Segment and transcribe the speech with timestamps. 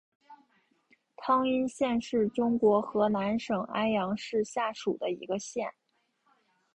[1.15, 5.69] 汤阴县是中国河南省安阳市下属的一个县。